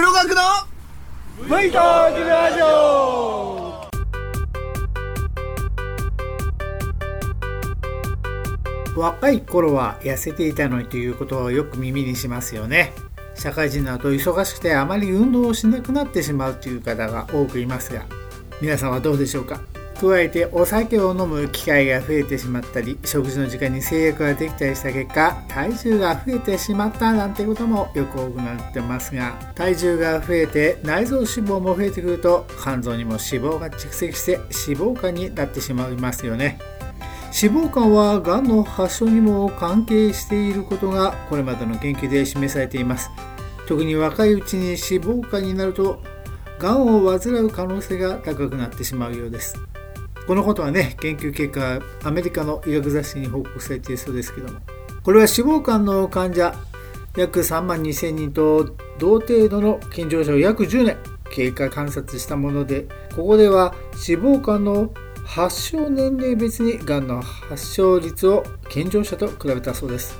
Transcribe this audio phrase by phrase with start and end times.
[0.00, 0.42] 黒学の
[1.42, 3.82] V トークラジオ。
[8.96, 12.92] 若い頃は痩せていたのにということをよく耳にしますよね。
[13.34, 18.06] 社会人なると忙しくてあまり運動をしなくなってしまうという方が多くいますが
[18.60, 19.60] 皆さんはどうでしょうか？
[20.00, 34.46] 加えてお酒を飲む機会が増えてしまったり食事の時間に制約ができたりした結果体重が増えてしまったなんてこともよく多くなってますが体重が増えて内臓脂肪も増えてくると肝臓にも脂肪が蓄積して脂
[34.78, 36.58] 肪肝になってしまいますよね。
[37.30, 43.10] 脂肪肝はがんの発症にも関係していることがこれまでの研究で示されています。
[43.66, 46.02] 特に若いうちに脂肪肝になると
[46.58, 49.60] がんを患う可能性が高くなってしまうようです。
[50.28, 54.60] このことはね研究結果アメリカの医学雑誌に報告されているそうですけども。
[55.02, 56.54] これは脂肪肝の患者
[57.16, 60.98] 約3万2000人と同程度の健常者を約10年
[61.30, 64.90] 経過観察したものでここでは脂肪肝の
[65.24, 70.18] 発症年齢別にがんの発症率を健常者と比べたそうです。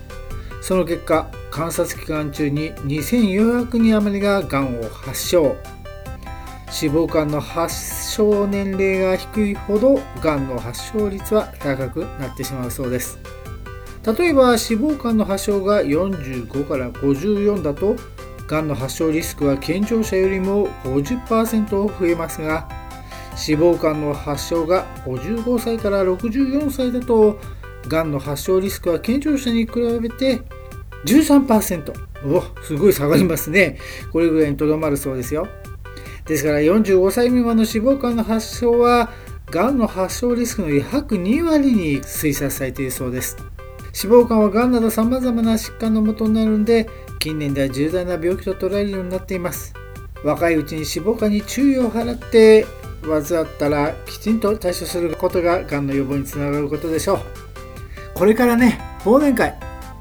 [0.62, 5.55] その結果観察期間中に2400人余りががんを発症。
[6.70, 13.19] 脂肪肝の発症年齢が低いほどがんの発症率は高くなってしまうそうです。
[14.05, 17.96] 例えば脂肪肝の発症が45から54だと
[18.46, 22.69] がんの発症リスクは健常者よりも50%増えますが
[23.33, 27.39] 脂肪肝の発症が55歳から64歳だと
[27.89, 30.41] がんの発症リスクは健常者に比べて
[31.05, 31.92] 13%
[32.24, 33.78] おすごい下がりますね。
[34.12, 35.46] これぐらいにとどまるそうですよ。
[36.29, 39.11] ですから45歳未満の脂肪肝の発症は
[39.47, 43.39] がんの発症リスクの約2割に推察されているそうです。
[44.01, 49.73] 脂肪肝はがんなど様々な疾患のもとになるので近年では重大な病気と捉えるようになっています。
[50.23, 52.67] 若いうちに脂肪肝に注意を払って
[53.03, 57.19] 患ったらきちんと対処することががんの予防につながることでしょう。
[58.14, 59.58] これからね忘年会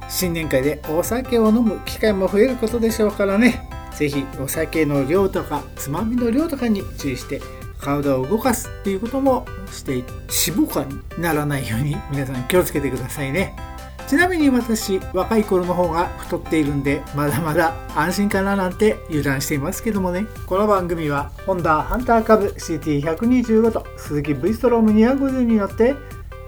[0.10, 3.67] 新年会でお酒を飲む機会も増えることでしょうからね。
[3.98, 7.42] 是非お酒の量とかつまみの量とかに注意して
[7.80, 10.06] 体を動かすっていうこともして脂
[10.68, 13.56] 肪肝にならないように皆さん気をつけてくださいね。
[14.08, 20.26] ちなみに私若い頃の方が太っているんでまだまだ安心かななんて油断していますけどもね。
[20.46, 25.96] この番組はホンダハンター株 CT125 と鈴木 V ストローム250によって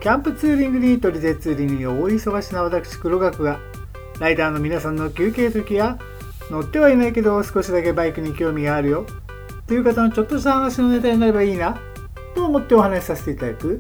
[0.02, 3.60] キャンプツーリングに取り手ツーリングに大忙しな私黒学が
[4.20, 6.00] ライダーの皆さんの休憩時や
[6.50, 9.06] 乗ってはいないけど少しだけバイクに興味があるよ。
[9.68, 11.80] という方のちょっとした話のネタになればいいな。
[12.34, 13.80] と思ってお話しさせていただく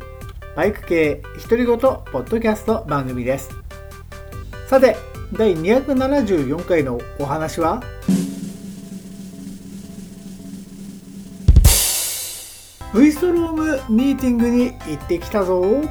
[0.56, 3.50] バイク系独り言ポッドキャスト番組です。
[4.68, 4.98] さて
[5.34, 7.82] 第274回のお話は
[12.94, 15.82] ？V ストロームミーティングに行ってきたぞ。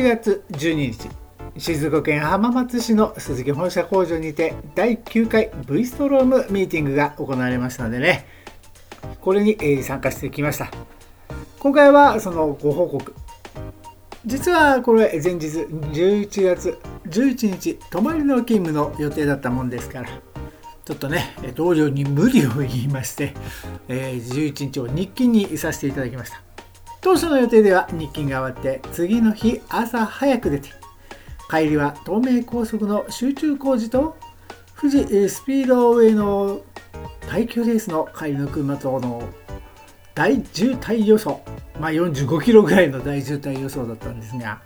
[0.00, 1.10] 1月12日
[1.58, 8.24] 静岡県浜松市の鈴木本社工場にて第9回 V ストロームミーティングが行われましたのでね
[9.20, 10.70] これに参加してきました。
[11.58, 13.14] 今回はそのご報告。
[14.24, 20.08] 実はこれ前日11月11日泊まりの勤務の予定だったもんですから
[20.86, 23.34] ちょっとね同僚に無理を言いまして、
[23.86, 26.49] 11日を日記にさせていただきました。
[27.00, 30.70] 当初の予定では日勤が終わって次の日朝早く出て
[31.50, 34.16] 帰りは東名高速の集中工事と
[34.78, 36.60] 富士スピードウェイの
[37.28, 39.22] 耐久レースの帰りの車との
[40.14, 41.42] 大渋滞予想
[41.78, 44.60] まあ45キロぐらいの大渋滞予想だったんですが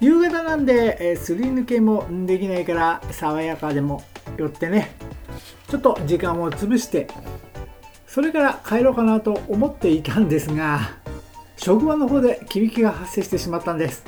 [0.00, 4.04] 夕方なんで、えすり抜けもできないから爽やかでも
[4.36, 4.92] 寄ってね
[5.68, 7.08] ちょっと時間を潰して
[8.06, 10.90] それから帰ろうかなと思っていたんですが
[11.58, 14.04] 職場の方で響きが発生してしまったんです。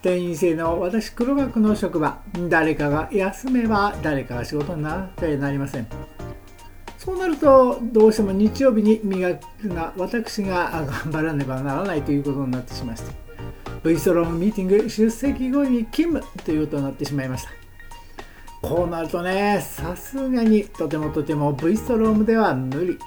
[0.00, 2.18] 店員制の私黒学の職場
[2.48, 5.86] 誰かが休めば誰かが仕事になってなりません。
[6.98, 13.12] そうなるとどうしても日曜日に磨くな私が頑張らねばならないということになってしました。
[13.84, 17.50] V ストロームミーティング出席後に勤務ということになってしまいました。
[18.62, 22.98] こうなるとねさすがにとてもとても V ストロームでは無理。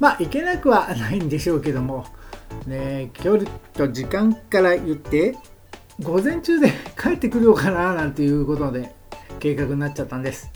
[0.00, 2.04] まあいけなくはないんでしょうけども
[2.66, 5.36] ね距離と時間から言って
[6.02, 8.94] 午前中で帰ってくるようかななんていうことで
[9.40, 10.50] 計画になっちゃったんです、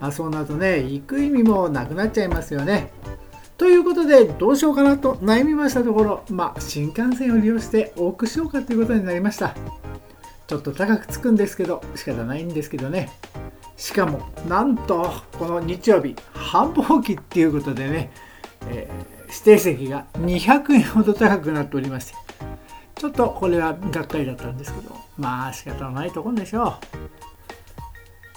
[0.00, 2.90] まあ、そうなるとね行く意味もなくなっちゃいますよね。
[3.58, 9.54] ということでどうしようかなと悩みましたところまあ新幹線を利用して往復しようかということになりました。
[10.48, 13.10] ちょっと高くつくんですけど仕方ないんですけどね。
[13.76, 18.10] しかもなんとこの日曜日繁忙期っていうことでね、
[18.68, 22.14] えー、指定席が200円ほど高くなっておりまして
[22.96, 26.72] ちょっとこれはがっかりだったんですけどまあ仕方ないところでしょう。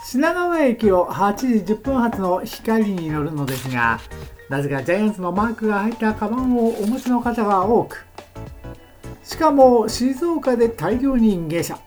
[0.06, 4.00] 品川駅を8時10分発の光に乗るのですが
[4.50, 8.06] なぜかジャイアンツのマークが入ったカバンをお持ちの方が多く
[9.24, 11.80] しかも静岡で大量に芸者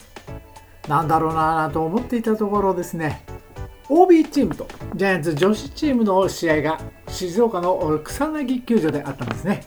[0.89, 3.23] なんだろうなと思っていたところですね。
[3.89, 9.63] OB チームとジャイアンツ女子チームの試合が静岡の草薙球場であったんですね。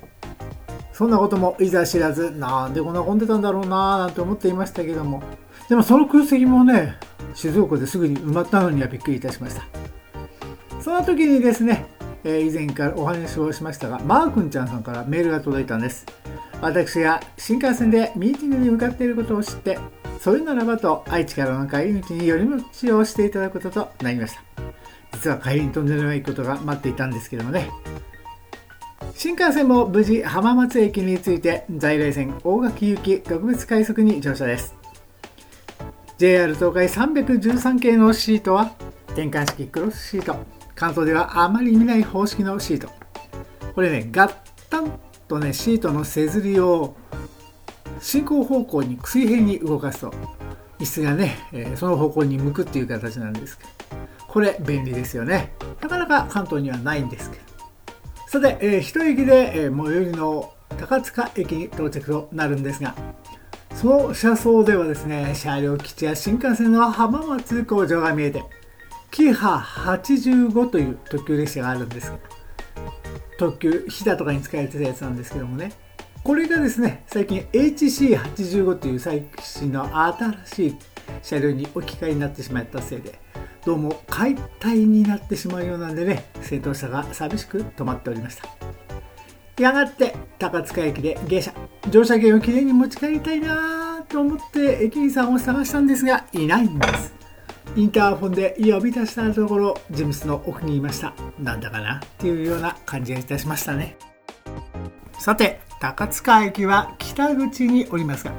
[0.94, 5.23] そんなこともいざ知らずなんでこんな混んでたんだろうななんて思っていましたけども。
[5.68, 6.95] でもその空席もね
[7.33, 9.63] 静岡ですぐに埋まったのにはびっくりいたしました。
[10.81, 11.85] その時にですね
[12.24, 16.06] えー、以前からお話をしましたが、マー君ちゃんさんからメールが届いたんです。
[16.62, 19.79] 私が新幹線でミーティングに向かっていることを知って、
[20.21, 22.45] それならばと愛知からの帰り道に寄り
[22.83, 24.44] 道をしていただくこととなりました。
[25.13, 27.71] 実は帰りにとんでもないことが待っていたんですけどもね。
[29.15, 34.75] 新幹線も無事浜松駅に着いて在来線大垣行き特別快速に乗車です。
[36.19, 38.75] JR 東海313系のシートは
[39.07, 40.35] 転換式クロスシート
[40.75, 42.89] 関東ではあまり見ない方式のシート
[43.74, 44.35] これねガッ
[44.69, 46.95] タンとねシートのせずりを
[48.01, 50.13] 進行方向に水平に動かすと。
[50.80, 53.69] 椅子がね、え、その方向に向くっていう形なんですけど。
[54.27, 55.53] これ便利ですよね。
[55.81, 57.44] なかなか関東にはないんですけど。
[58.27, 62.95] さて、えー、一駅で、え、最寄りの高塚駅に到着となるんですが
[63.75, 68.44] その車窓ではですね車両基地や新幹線の浜松工場が見えて
[69.12, 72.18] キハ85という特急列車があるんですが
[73.38, 75.74] 特急飛騨とかに使われてたやつなんですけどもね。
[76.23, 80.77] これがですね最近 HC85 という最新の新しい
[81.21, 83.19] 車両に置き換えになってしまったせいで
[83.65, 88.50] どうも解体になってしまうようなんでね先頭車が寂しく止まっておりました。
[89.62, 91.53] やがて高塚駅で下車
[91.89, 97.13] 乗車券をきれいに持ち帰りたいなと思って駅員さんを探したんですがいないんです。
[97.75, 101.13] インターホンで呼び出したところ事務室の奥にいました。
[101.39, 101.97] なんだかな？
[101.97, 103.97] っていうような感じがいたしましたね。
[105.19, 108.33] さて高塚駅は北口におりますが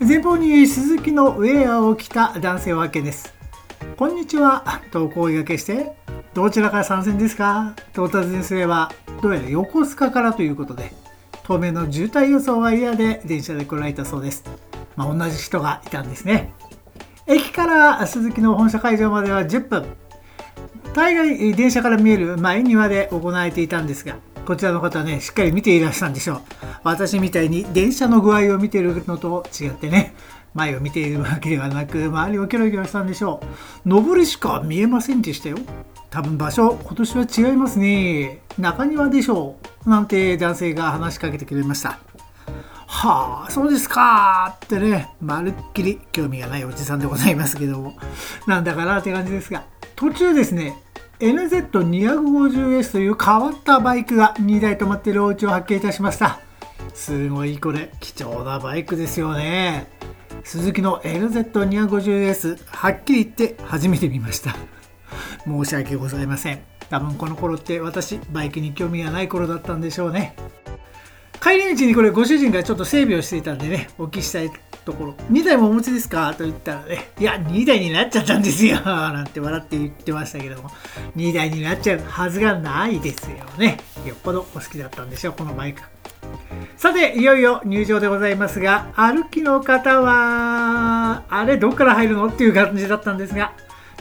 [0.00, 3.32] 前方に鈴木のウェアを着た男性を発見です。
[3.96, 4.82] こんにちは。
[4.90, 5.96] と声掛けして
[6.34, 7.74] どちらから参戦ですか？
[7.94, 8.92] とお尋ねすれば
[9.22, 10.92] どうやら横須賀からということで
[11.44, 14.44] 当面の渋滞予想は嫌で電車で来られたそうです。
[14.94, 16.52] まあ、同じ人がいたんですね。
[17.26, 19.86] 駅から鈴木の本社会場までは10分。
[20.92, 26.40] 大概電車から見える前庭で行われていたんですがこちらの方ねしっかり見ていらしゃるんでしょう。
[26.82, 30.14] 私みたいに電車の具合を見ているのと違ってね
[30.54, 33.40] 前を見ているわけではなく周りをキョロキョロしたんでしょ
[33.84, 33.88] う。
[33.88, 35.58] 上りしか見えませんでしたよ。
[36.10, 38.40] 多分場所今年は違いますね。
[38.58, 39.56] 中庭でしょ
[39.86, 39.90] う。
[39.90, 41.98] なんて男性が話しかけてくれました。
[42.86, 44.56] はあ、そうですか。
[44.64, 47.96] ってね、まるっきり興味がないおじさんでございますけども、
[48.46, 49.64] なんだかなって感じですが、
[49.96, 50.76] 途中ですね、
[51.20, 56.40] NZ250S という変わったバイクが2台止まっているお家を発見いたしました。
[56.92, 59.86] すごいこれ、貴重なバイクですよね。
[60.42, 64.56] 鈴木の NZ250S、はっきり言って初めて見ました。
[65.44, 66.60] 申し訳ございません。
[66.90, 70.34] 多分この頃って私、バイクに興味がない頃だったんでしょうね。
[71.40, 74.50] 帰り道にこれご主人がちょっと整備をしていたんでね、お聞きしたい
[74.84, 76.34] ところ、2台もお持ちですか？
[76.36, 80.70] と言ったらね、いや、2台になっちゃったんですよ なんて笑って言ってましたけども、
[81.16, 83.78] 2台になっちゃうはずがないですよね。
[84.06, 85.82] よっぽどお好きだったんでしょう、このバイク。
[86.76, 92.26] さて、いよいよ入場でございますが、歩きの方は、あれ、どっから入るの？
[92.28, 93.52] っていう感じだったんですが、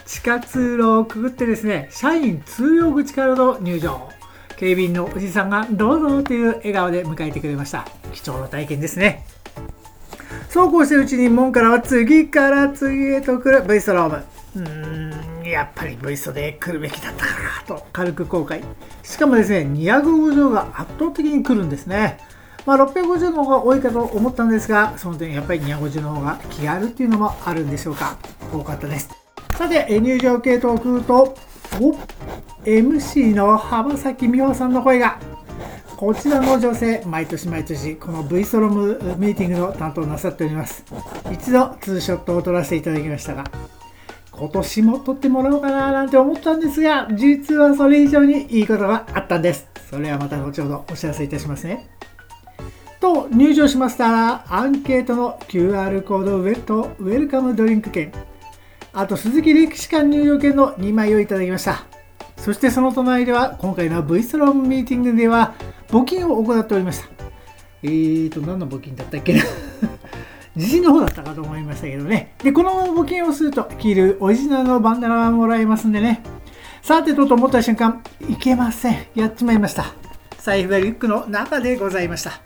[0.06, 4.10] 地下通路をくぐってですね、社員通用口からの入場。
[4.56, 9.26] 警備員のおじさんがどうぞという笑顔で迎えてくれました貴重な体験ですね
[10.54, 14.24] そうこうしてるうちに門からは次から次へと来る V ストローム。
[14.58, 17.88] うーんやっぱり V ストで来るべきだったかなと。
[17.92, 18.64] 軽く後悔。
[19.02, 22.20] しかもですね250が圧倒的に来るんですね。
[22.68, 28.16] まあ、650の方が多いかと思ったんですが、その点やっぱり250の方が気軽っていうのもあるんでしょうか。
[28.54, 29.10] 多かったです。
[29.58, 31.36] さて、入場系統を来ると、
[31.82, 31.98] お
[32.64, 35.18] MC の浜崎美穂さんの声が。
[36.04, 40.84] こちらの女性毎年毎年この V ストロムミーティングの担当なさっております
[41.32, 43.46] 一度ツーショットを撮らせていただきましたが
[44.30, 49.68] 今年も撮ってもらおうかななんて思ったんですが、実はそれ以上にいいことがあったんです。
[49.90, 51.88] それはまた後ほどお知らせいたしますね。
[53.00, 58.12] と、入場しましたら、アンケートの QR コードウェルとウェルカムドリンク券、
[58.92, 61.93] あと鈴木歴史館入場券の2枚をいただきました。
[62.44, 65.54] そしてその隣では、今回の V ストロームミーティングでは、
[65.88, 67.08] 募金を行っておりました。
[67.84, 69.44] えーと、何の募金だったっけな？
[70.58, 72.34] 地震の方だったかと思いましたけどね。
[72.44, 76.22] で、この募金をすると、着るオリジナルのバンダナがもらえますんでね。
[76.82, 78.98] さてとと思った瞬間、いけません。
[79.16, 79.86] やっちまいました。
[80.38, 82.42] 財布はリュックの中でございました。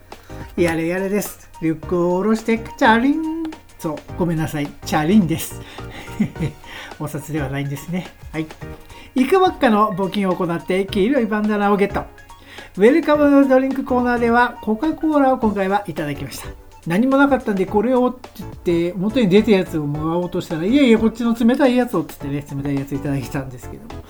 [0.56, 1.50] やれやれです。
[1.60, 3.46] リュックを下ろして、チャリン。
[3.80, 4.68] そう、ごめんなさい。
[4.86, 5.60] チャリンです。
[7.00, 8.06] お札ではないんですね。
[8.32, 8.46] はい。
[9.18, 12.02] いくばっかの募金を行って、黄色いバンダナをゲット。
[12.78, 16.50] ウェルカムドリンクコーナーでは、コカ・コーラを今回はいただきました。
[16.86, 24.04] 何もなかったんで、これをって言って、元に出たやつをもらおうとしたら、いやいや、こっちの冷たいやつをって言ってね、冷たいやついただいたんですけども、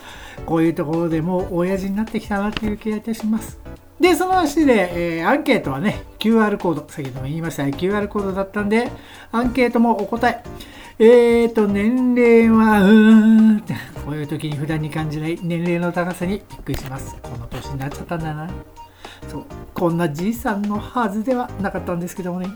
[0.46, 3.58] こういうところでもう親父になってきたなっていう気がいたします。
[4.02, 8.92] で、その足で、えー、アンケートはね、QR コード、先ほども言いました、QR コードだったんで、
[9.32, 10.44] アンケートもお答え。
[11.00, 17.16] えーと、年齢は、うーんって、こういう時に普段に感じない年齢の高さにびっくりします。
[17.22, 18.50] この年になっちゃったんだな。
[19.28, 22.50] そう、こんなじいさんのはずではなかったんですけどもね。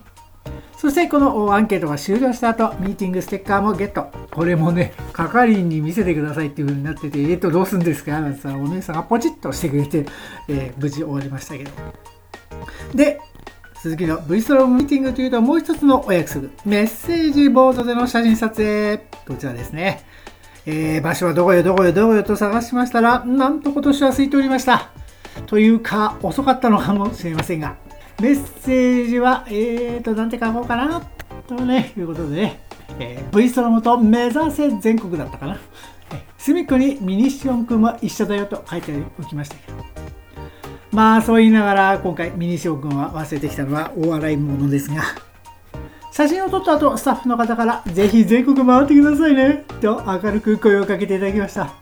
[0.75, 4.07] そしてこのアンケートが終了した後、ミーティングステッカーもゲット。
[4.31, 8.19] これもね、係員に見せてくださいっていう風になってて、えっ、ー、と、どうすんですか？
[8.19, 10.07] なんてさ、お姉さんがポチッとしてくれて、
[10.47, 11.71] えー、無事終わりましたけど。
[12.95, 13.21] で、
[13.81, 16.49] 鈴木の V ストロームミーティングというともう一つのお約束。
[16.65, 18.99] メッセージボードでの写真撮影。
[19.27, 20.03] こちらですね。
[20.67, 24.91] えー、場所はどこよどこよどこよと探しましたら、なんと今年は空いておりました。
[25.47, 27.75] というか、遅かったのかもしれませんが、
[28.21, 31.01] メッセージは、えーと、なんて書こうかな、
[31.47, 32.59] とね、いうことでね、
[32.99, 35.57] えー、V ストロムと目指せ全国だったかな。
[36.37, 40.10] 隅っこにミニション君は一緒だよと書いておきましたけど。
[40.91, 45.03] まあ、そう言いながら、今回ミニッション君は忘れてきたのはお笑いものですが、
[46.11, 51.73] 写真を撮った後、スタッフの方から、ぜひ全国回ってくださいね、と明るく声をかけていただきました。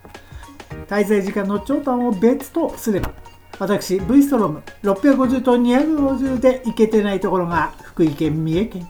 [0.88, 3.12] 滞在時間の長短を別とすれば、
[3.60, 8.90] 私 V ストローム650と250で行けてないところが福井県三重県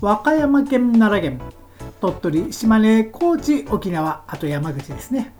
[0.00, 1.40] 和歌山県奈良県
[2.00, 5.32] 鳥取島根高知沖縄あと山口ですね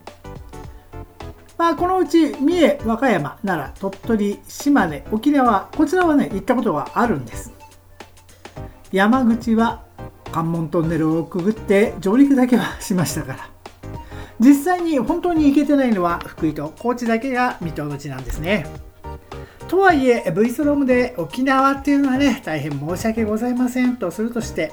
[1.61, 7.53] まあこのうち三重和歌山奈良鳥取島根沖縄こちらはね行ったことがあるんです
[8.93, 9.85] 山口は
[10.33, 13.51] 関門トンネルをくぐって上陸だけはしましたから
[14.39, 18.65] 実際に本当に行けてないのは福井と高知だけが見通しなんですね。
[19.69, 24.73] とはいえ V ストロームで沖縄っていうのはね大変申し訳ございませんとするとして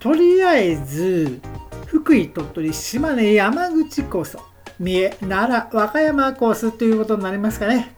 [0.00, 1.40] とりあえず
[1.86, 4.36] 福井鳥取島根山口コース
[4.82, 7.94] 三重奈良和歌山コースということになりますかね。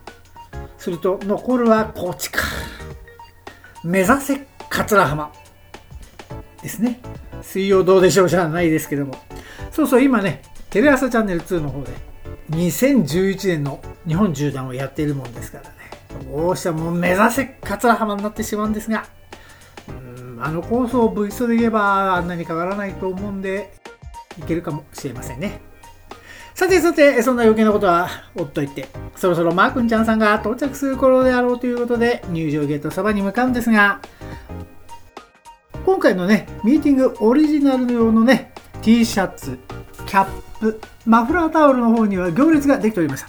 [0.77, 2.43] すると残るは高知か。
[3.83, 5.33] 目指せ桂浜。
[6.63, 7.01] ですね。
[7.41, 9.15] 水曜どうでしょうじゃないですけども。
[9.71, 11.93] そうそう、今ね、テレ朝チャンネル2の方で、
[12.51, 15.71] 2011年の日本縦断をやっているもんですからね、
[16.31, 19.07] どうしても目指せ桂浜になってしまうんですが、
[20.39, 23.73] あのコースを V ストで言えばあんなに変わらないと思うんで、
[24.39, 25.73] いけるかもしれませんね。
[26.55, 34.01] さてさて、そんな余計なことはおっといて、そろそろマー君ちゃんさんが到着する頃であろうということで、入場ゲートそばに向かうんですが、
[35.85, 39.59] 今回のね、ミーティングオリジナル用のね、T シャツ、
[40.07, 40.27] キャッ
[40.61, 43.29] プ、マフラータオルの方には行列ができておりました。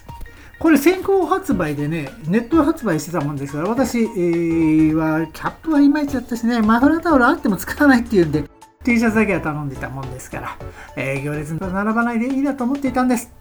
[0.59, 8.45] これ先行発売でね、ネット発売してたもんですから、私、えー、はキャップはいまいちだったしね、マフラータオルあっても使わないっていうんで、
[8.85, 10.57] T シャツだけは頼んでたもんですから、
[10.95, 13.31] えー、行列と並ばないでいいなと思っていたんです。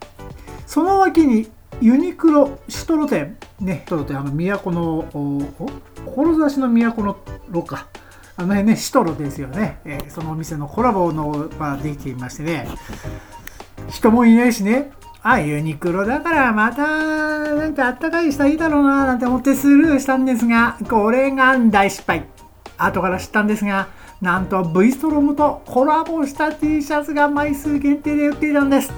[0.67, 1.51] その脇に
[1.83, 5.05] ユニクロシトロ店、ね、シトロ店、あの、都の、
[6.07, 7.17] 志の都の
[7.51, 7.89] ロか。
[8.37, 9.81] あの辺ね、シトロですよね。
[9.85, 12.67] えー、そのお店のコラボのができていましてね、
[13.91, 22.25] 人もいないしね、あ、ユニクロだからまたなんかあったかい人いいだろうななんて思ってスルーしたんですが、これが大失敗。
[22.77, 23.89] 後から知ったんですが、
[24.25, 28.91] なんと V ストロームとコラボした T シャツが枚数限定で売っていたんです。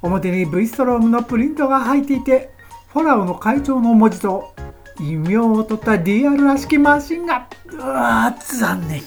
[0.00, 2.52] 表に V ストロームのプリントが入っていて、
[2.92, 4.54] フォラオの会長の文字と
[5.00, 9.02] 異名を取った DR らしきマシンが、うわ残念。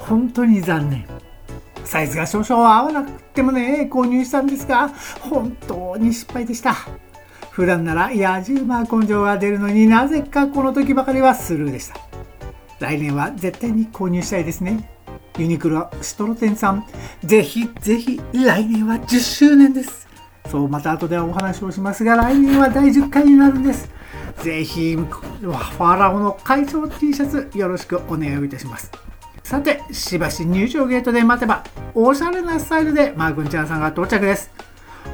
[0.00, 1.06] 本当に残念。
[1.84, 4.90] サイズが少々合わなくてもね、購入したんですが、
[5.20, 6.74] 本当に失敗でした。
[7.52, 12.09] 普段なら野獣馬根性が出るのになぜかこの時ばかりはスルーでした。
[12.80, 14.90] 来年は絶対に購入したいですね。
[15.38, 16.86] ユニクロシトロ店さん。
[17.22, 20.08] ぜひぜひ来年は10周年です。
[20.50, 23.90] そうまた後でお話をしますが来年は第10回になるんです。
[24.42, 28.90] ぜひファラオの会長 T シャツよろしくお願いいたします。
[29.44, 34.50] さてしばし入場ゲートで待てばおしゃれなスタイルでマー君ちゃんさんが到着です。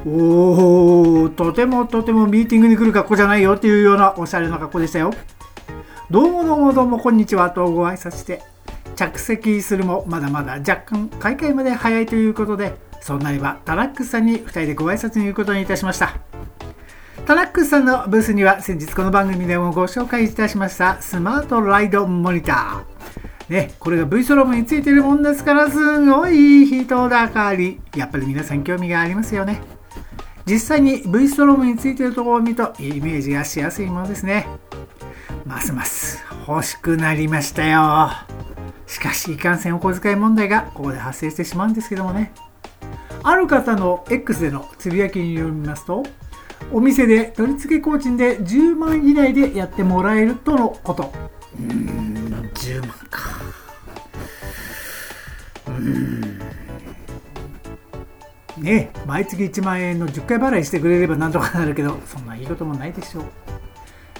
[0.07, 5.13] おおとてもとてもミーティングに来る格好じゃないよっていうようなおしゃれな格好でしたよ。
[6.09, 7.51] どうもどうもどうもこんにちは。
[7.51, 8.41] とご挨拶して
[8.95, 16.15] 着席するもまだまだ若干開会まで早いということでそうなればタラックスさんに2人でご挨拶に行くことにいたしました。
[17.27, 23.53] タラックスさんのブースには先日この番組でもご紹介いたしましたスマートライドモニター。
[23.53, 27.81] ね、これが V ストロームについているもんですからすごい人だかり。
[27.97, 29.61] やっぱり皆さん興味がありますよね。
[30.47, 34.47] 実際に V ストロームについてるところを見るとイメージがしやすいものですね。
[35.47, 38.11] ますます欲しくなりましたよ。
[38.87, 42.33] しかしいかんせんお小遣い問題がここで発生してしまうんですけどもね。
[43.23, 46.05] ある方の X でのつぶやきによりますと
[46.73, 51.13] お店で取り付け工賃で10万以内でやってもらえるとのこと。
[51.59, 53.21] うーん10万か。
[55.69, 56.39] うーん。
[58.59, 63.25] ね毎月1万円の10回払いしてくれればなんとかなるけどそんないいこともないでしょう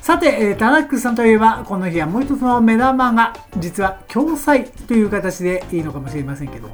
[0.07, 6.71] さて、えー、タラックさんといえばこの日はもう一つの目玉が実は共済という形でいいのかもしれませんけど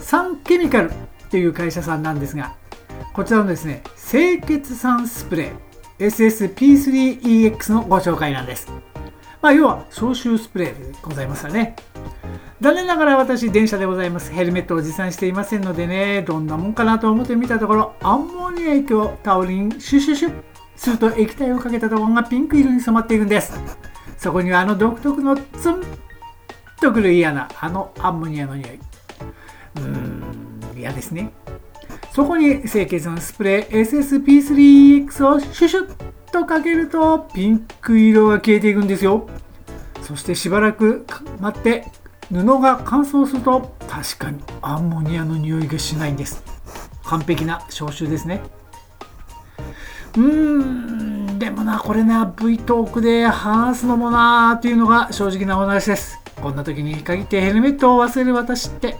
[0.00, 0.90] サンケミカル
[1.30, 2.56] という会社さんなんですが
[3.12, 8.72] こちらのですね清潔酸スプレー SSP3EX のご紹介なんです。
[9.42, 11.76] まあ要は消臭スプレーでございますよね。
[12.62, 14.32] 残念ながら私電車でございます。
[14.32, 23.58] ヘルメットを持参していませんのでねどんなもんかなと思ってみたところアンモニア液をタオルにシュシュシュすると液体をかけたところがピンク色に染まっているんです。
[24.18, 25.82] そこにはあの独特のツン
[26.80, 28.74] とくる嫌なあのアンモニアの匂い。
[28.76, 30.24] うーん
[30.76, 31.32] 嫌ですね。
[32.12, 35.94] そこに清潔なスプレー SSP3X をシュシュッ
[36.30, 39.28] とかけるとピンク色が消えていくんですよ。
[40.02, 41.06] そしてしばらく
[41.40, 41.86] 待って
[42.30, 46.42] 布が乾燥すると確かにアンモニアの匂いがしないんです。
[47.04, 48.42] 完璧な消臭ですね。
[50.16, 56.18] うーんでもなこれな V トークで話すのもなーっていうのが正直なお話です。
[56.40, 58.96] こんな時に限ってヘルメットを忘れる私って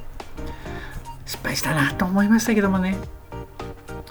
[1.27, 2.97] 失敗したなと思いましたけどもね。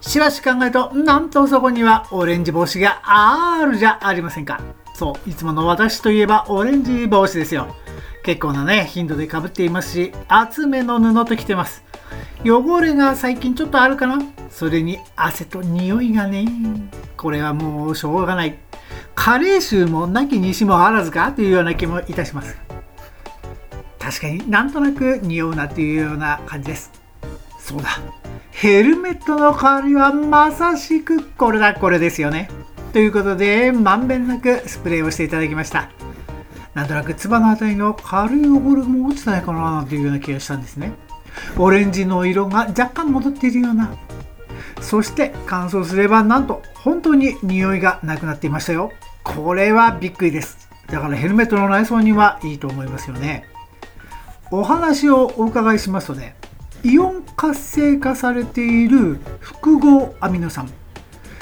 [0.02, 4.62] しばし考えるとなんとそこにはオレンジ帽子があるじゃありませんか。
[4.96, 7.76] そういつもの私といえばオレンジ帽子ですよ。
[8.24, 11.84] 結構なね頻度でかぶっていますし厚めの布と着てます。
[12.46, 14.20] 汚れが最近ちょっとあるかな？
[14.50, 16.46] それに汗と匂いがね
[17.18, 18.58] これはもうしょうがない。
[19.16, 21.32] 加齢臭もなきにしもあらずか？
[21.32, 22.58] というような気もいたします。
[24.00, 26.92] 確かになんとなく匂うなというような感じです。
[27.60, 27.90] そうだ。
[28.52, 31.74] ヘルメットの代わりはまさしくこれだ。
[31.74, 32.50] これですよね。
[32.92, 35.90] ということでまんべんなくスプレーをしていただきました。
[36.74, 40.94] なんとなくつばのあたりの軽い汚れも落ちたないかなというような気がしたんですね。
[41.58, 43.96] オレンジの色が若干戻っているような。
[44.82, 48.92] そして乾燥すればなんと本当に匂いがなくなっていましたよ。
[49.24, 50.70] これはびっくりです。
[50.88, 53.46] だからヘルメットの内装にはいいと思いますよね。
[54.52, 56.36] お話をお伺いしますとね
[56.84, 60.70] イオン活性化されている複合アミノ酸。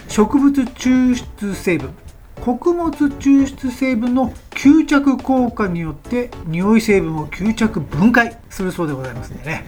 [0.08, 1.94] 植物抽出成分
[2.41, 9.65] 穀物抽出成分の吸着効果によって匂い成分を吸着分解するそうでございますんでね。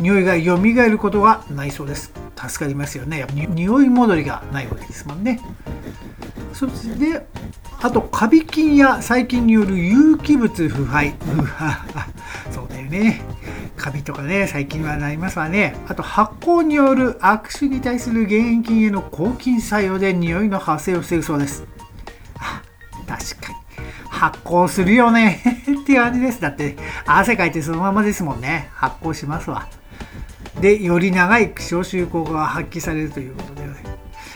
[0.00, 2.14] 匂いが蘇ることがないそうです。
[2.34, 3.26] 助かりますよね。
[3.34, 5.38] 匂い戻りがないわけですもんね。
[6.54, 7.26] そして
[7.82, 11.14] あとカビ菌や細菌による有機物腐敗。
[12.50, 13.20] そうだよね。
[13.76, 15.76] カビとかね細菌はなりますわね。
[15.88, 21.66] あと発酵による悪臭に対する原因菌への抗菌作用で匂いの発生を防ぐそうです。
[24.22, 25.42] 発酵するよね。
[25.82, 26.40] っていう感じです。
[26.40, 28.68] だって汗かいてそのままですもんね。
[28.72, 29.66] 発酵しますわ。
[30.60, 33.74] でより長い消臭効果が発揮されるということで、ね、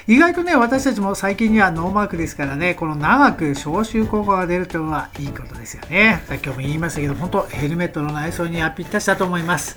[0.08, 6.24] 意外とね私たちも最近にはノーマークですからねこの長く消臭効果が出るというのはいいことですよね。
[6.26, 9.76] 先ほども言いましたけど本当ヘルメットの内装にはぴったしだと思います。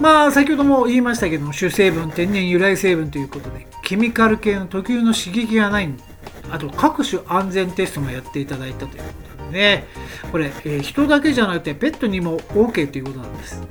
[0.00, 6.07] まあ先ほども言いましたけども主成分天然由来成分ということでケミカル系の特有の刺激がないんで
[6.50, 9.08] あと各種安全テストもやっていただいたというこ
[9.38, 9.84] とでね。
[10.30, 13.62] これ、えー、人だけじゃなくてペットにも OK ということなんです。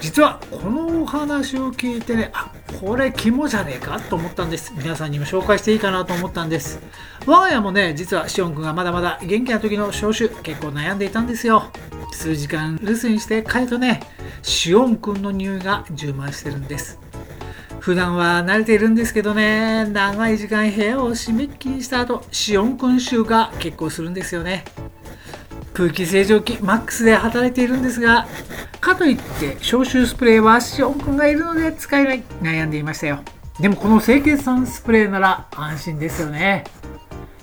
[0.00, 4.72] 実はこのお話を聞いてねあこれ肝じゃねえかと思ったんです。
[4.76, 6.80] 皆さんにも紹介していいかなと思ったんです。
[7.26, 11.64] 我が家もね実はしおんくんがまだまだ元気な時の消臭結構悩んでいたんですよ。
[12.12, 14.00] 数時間留守にして帰るとね
[14.42, 17.00] シオンくんの匂いが充満してるんです。
[17.80, 19.86] 普段は慣れているんですけどね。
[19.86, 24.64] 長い時間部屋を閉めっきりした後シオンくん臭が結構するんですよね。
[25.72, 28.26] 空気清浄機マックスで働いているんですが
[28.80, 32.22] かといって消臭スプレーはシオンくんがいるので使えない。
[32.42, 33.20] 悩んでいましたよ。
[33.60, 36.64] でもこの清潔酸スプレーなら安心ですよね。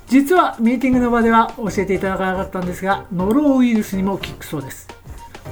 [0.08, 4.88] 実はミーティングの場では教えていただかなかったんですがノロウイルスにも効くそうです。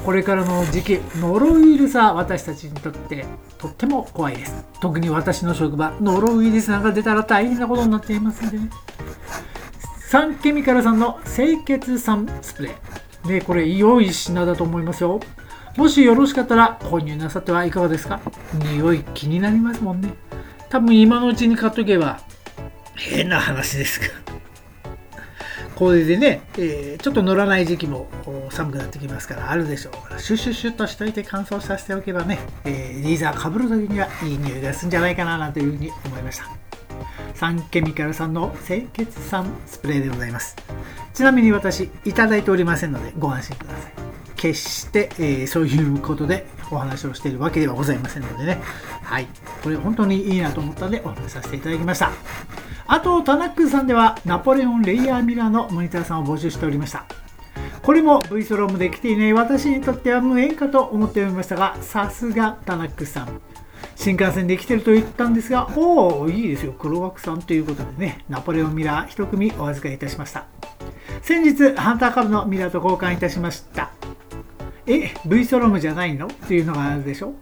[0.06, 3.26] これからの時期ノロウイルスは私たちにとって
[3.58, 4.66] とっても怖いです。
[4.82, 8.70] 特に私の職場ノロウイルスなんか出たら大変なことになっていますんでね。
[10.10, 13.30] サンケミカルさんの清潔酸スプレー。
[13.30, 15.22] ねこれ良い品だと思いますよ。
[15.78, 18.20] もしよろしかったら購入なさってはいかがですか？
[18.54, 20.14] 匂い気になりますもんね。
[20.70, 22.20] 多分今のうちに買っとけば
[22.96, 24.23] 変な話ですが。
[25.84, 28.08] これでね、えー、ちょっと乗らない時期も
[28.52, 36.46] 寒くなってきますからあるでしょうからシュッシュッシュッとしといて乾燥させておけばね、えー、リーザーかぶる時にはいい匂いがするんじゃないかななんていうふうに思いました。
[37.36, 40.56] サンケミカルさんの清潔酸スプレーでございます
[41.14, 43.94] ちなみに私いただいておりませんのでご安心ください
[44.36, 48.62] 決して、えー、そういうことでお話をしているわけではございませんのでね
[49.04, 49.28] はい
[49.64, 52.12] これ本当にいいなと思ったのでお話しさせていただきました
[52.86, 57.06] あと、タナックさんではナポレオンレイヤーミラーのモニターさんを募集しておりました。
[57.82, 63.42] これも V スロームで来ていない私にとっては無縁かと思っておりましたが、さすがタナックさん。
[64.04, 70.46] 新幹線で来てると言ったんですが、おお、いいですよ、黒枠さんということでね、ナポレオンミラー1組お預かりいたしました。
[71.22, 73.92] 先日、ハンター株のミラーと交換いたしました。
[74.88, 76.28] え、V ソロムじゃないの？
[76.28, 77.34] っていうのがあるでしょ？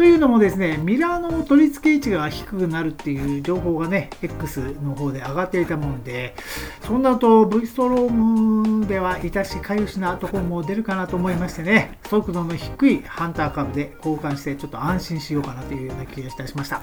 [0.00, 6.34] というのもですね、ミラーの取り付け位置が低くなるっていう情報がね、X の方で上がっていたもので、
[6.80, 16.80] そんなと V ストロームではいたしかゆしなところも出るかなと思いましてね、速度の低いハンター株で交換してちょっと安心しようかなというような気がいたしました。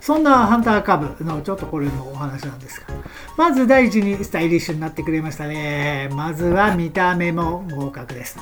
[0.00, 2.86] そんなハンター株のちょっとこれのお話なんですが、
[3.36, 6.08] まず第一にスタイリッシュになってくれましたね。
[6.12, 8.38] まずは見た目も合格です。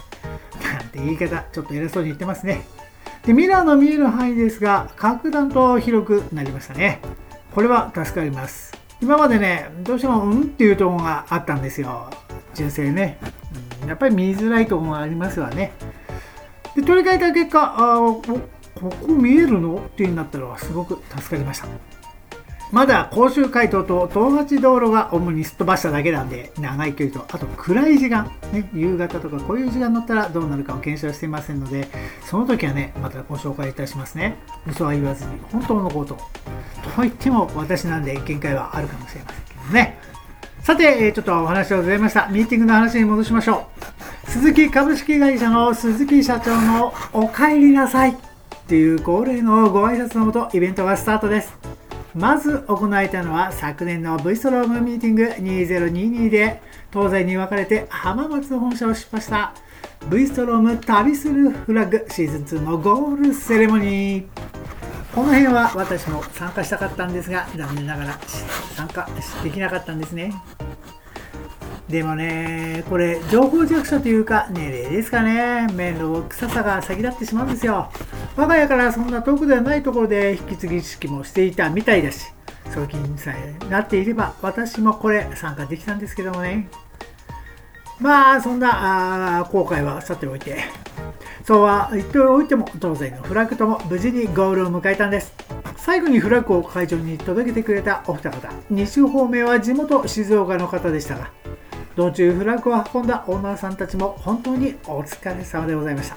[0.63, 2.84] なんて言い方、ちょっと偉そうに言ってますね。
[3.25, 7.01] でミラーの見える範囲ですが格段と広くなりましたね。
[7.55, 8.73] これは助かります。
[9.01, 12.11] 今までねどうしてもうんっていうとこがあったんですよ。
[12.55, 13.19] 純正ね、
[13.83, 15.73] うん、やっぱり見づらいところがありますわね。
[16.75, 18.23] で取り替えた結果あこ
[18.75, 19.77] こ見えるの？
[19.77, 21.69] っていうになったのはすごく助かりました。
[22.75, 31.87] まだ甲州街道と東八道路が主にすっ飛ばしただけなんで、長い距離と、あと暗い時間、ね、夕方とかこういう時間に乗ったらどうなるかを検証していませんので、
[32.29, 34.39] その時はね、またご紹介いたしますね。
[34.69, 36.17] 嘘は言わずに、本当のこと。
[36.17, 39.97] と言っても私なんで限界はあるかもしれませんけどね。
[40.65, 42.27] さて、ちょっとお話をございました。
[42.27, 43.69] ミーティングの話に戻しましょ
[44.27, 44.31] う。
[44.33, 48.17] 鈴木株式会社の鈴木社長のお帰りなさいっ
[48.67, 51.57] ていう恒例のご挨拶のもとイベントがスタートです。
[52.15, 59.53] まず行われたのは昨年の V ストロームミーティング2022で東西に分かれて浜松本社を出発した
[60.09, 64.27] V ストローム旅するフラッグシーズン2のゴールセレモニー。
[65.15, 68.19] この辺は私も参加したかったんですが残念ながら
[68.75, 69.09] 参加
[69.45, 70.33] できなかったんですね。
[71.89, 77.91] でもね、これ、情報弱者というか、年齢ですかね、面倒臭ささが先立ってしまうんですよ。
[78.37, 82.33] 我が家からそんな遠くではないところで引き継ぎ式もしていたみたいだし、
[82.75, 86.69] 賞金さえなっていれば、私もこれ参加できたんですけどもね。
[88.01, 90.65] まあ、そんなあ後悔はさておいて、
[91.45, 95.35] そうは言っておいても、当然のフラッグとも無事にゴールを迎えたんです。
[95.77, 101.31] 最後にフラッグを会場に届けてくれたお二方、西方面は地元静岡の方でしたが、
[101.97, 106.17] 道中フラッグを運んだオーナーさんたちも本当にお疲れ様でございました。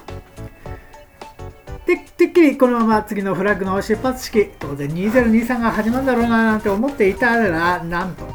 [1.85, 8.25] でてっきりこのまま次のフラッグの出発式当然2023が始まるだろうななんて思っていたらなんと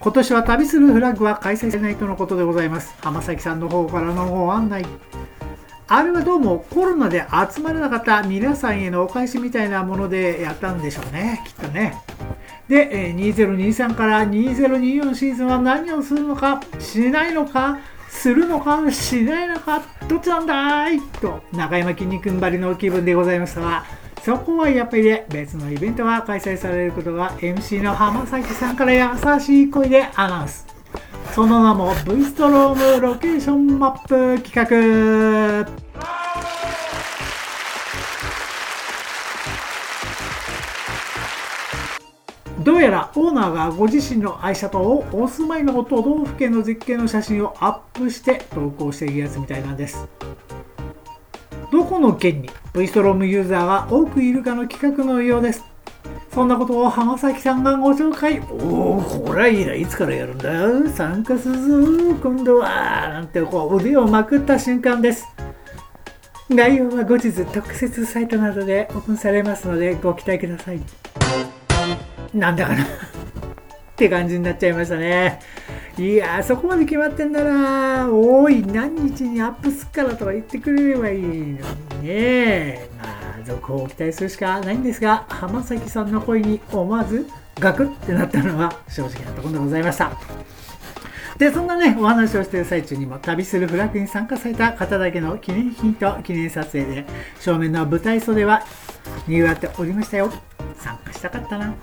[0.00, 2.94] 今年は旅するフラッグは開催されないとのことでございます。
[3.00, 4.84] 浜崎さんの方からのご案内。
[5.86, 11.94] あれはどうもコロナで集まれなかった皆さんへのお返しみたいなものでやったんでしょうねきっとね。
[12.68, 21.00] で、え2023から2024シーズンは何をするのか、しないのか、するのか、しないのか、どっちなんだい？
[21.20, 23.84] と、中山きんに君ばりの気分でございましたが、
[24.22, 30.66] そこはやっぱりね、別のイベントが開催されることが MC の浜崎さんから優しい声でアナウンス。
[31.34, 36.23] その名も V ストロームロケーションマップ企画。
[42.64, 50.08] どうやらオーナーがご自身の愛車とお住まいの都道府県の絶景の写真をアップして投稿しているやつみたいなんです。
[51.70, 55.62] どこの県に V ストロームユーザーが多くいるかの企画のようです。
[56.32, 58.40] そんなことを浜崎さんがご紹介。
[58.40, 59.74] おおこれはいいな。
[59.74, 60.90] いつからやるんだ？
[60.90, 63.08] 参加するぞ今度は。
[63.10, 65.26] なんてこう腕をまくった瞬間です。
[66.48, 70.80] 概要は後日特設サイトなどでオープンされますのでご期待ください。
[72.34, 72.84] なんだかな。
[72.84, 72.86] っ
[73.96, 75.38] て感じになっちゃいましたね。
[75.96, 78.08] いやそこまで決まってんだな。
[78.10, 81.58] おい何日にアップすっからとか言ってくれればいいのに
[82.02, 82.88] ね。
[83.00, 87.28] まあ続報を期待するしかないんですが浜崎さんの声に思わず
[87.60, 90.10] ガクってなったのは正直なところでございました。
[91.38, 97.04] でそんなねお話をしている最中にも旅するフラッグに参加された方だけの記念品と記念撮影で
[97.38, 98.62] 正面の舞台袖は
[99.28, 100.32] にぎわっておりましたよ。
[100.78, 101.74] 参加したかったな。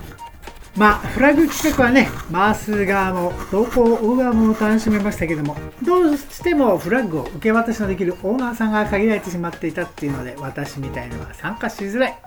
[0.76, 5.54] まあ、フラグ企画はね、回す側も投稿を追う側も楽しめましたけども、
[5.84, 12.18] どうしてもフラッグを受け渡しのできるオーナーさんが限られてしまっていたっていうので、私みたいのは参加しづらい。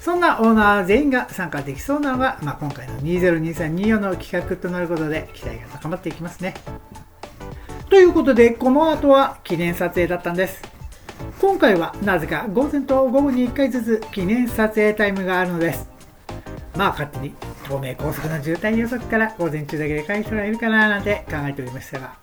[0.00, 6.54] そんなオーナー全員が参加できそうなのが、まあ、今回の202324の企画となることで期待が高まっていきますね。
[7.90, 10.62] ということで、この後は記念撮影だったんです。
[11.40, 15.93] 今回はなぜか午前と午後に1回ずつ記念撮影タイムがあるのです。
[16.76, 17.34] まあ勝手に
[17.64, 22.16] 東名高速の渋滞予測から午前中だけで返す人がいるかななんて考えておりましたが、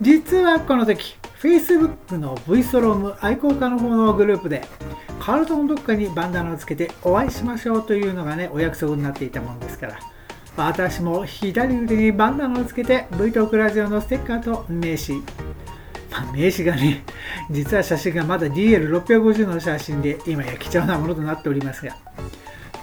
[0.00, 4.62] 実はこの時、Facebook の V ストローム愛好家の方のグループで、
[5.20, 9.98] カルトンどっかにバンダナをつけてお会いしましょうというのがね、お約束になっていたものですから、
[10.56, 15.20] 私も左腕にバンダナをつけて V トークラジオのステッカーと名刺、
[16.32, 17.04] 名刺がね、
[17.50, 21.96] 実は写真がまだ DL650 の写真で今や貴重なものとなっておりますが、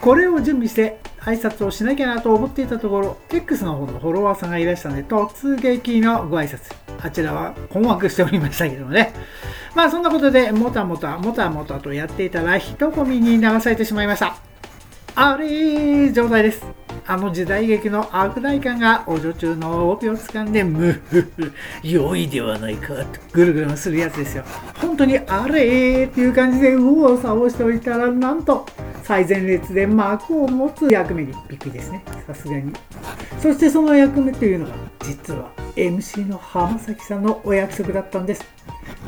[0.04, 6.76] これを準備して挨拶をしなきゃなと思っていたところ、X の方のフォロワーさんがいらしたので、突撃のご挨拶。
[7.02, 9.14] あちらは困惑しておりましたけどもね。
[9.74, 14.36] まあそんなことで、もたもた、もたもたとやっていたら、人混みに流されてしまいました。
[15.16, 16.66] あれー状態です。
[17.08, 24.44] あの時代劇の悪大感がお女中の帯を掴んで、むふふ、 良いではないかとぐるぐるするやつですよ。
[24.82, 28.66] 本当にあれーっていう感じで右往左往しておいたら、なんと
[29.04, 32.04] 最前列で幕を持つ役目にびっくりですね。
[32.26, 32.74] さすがに。
[33.42, 38.46] そしてその役目というのが、実は MC の浜崎さんのお約束だったんです。